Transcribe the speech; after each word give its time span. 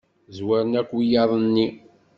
Zwaren 0.37 0.73
akk 0.81 0.89
wiyaḍ-nni. 0.97 1.67